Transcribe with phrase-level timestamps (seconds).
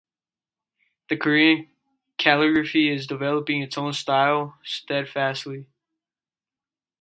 [1.09, 1.67] The Korean
[2.17, 5.67] calligraphy is developing its own style, steadfastly.